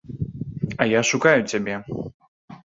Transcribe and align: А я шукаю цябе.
А 0.81 0.87
я 0.93 1.01
шукаю 1.09 1.37
цябе. 1.53 1.75